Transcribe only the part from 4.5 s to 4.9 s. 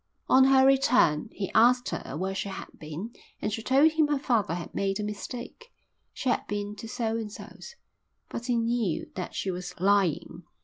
had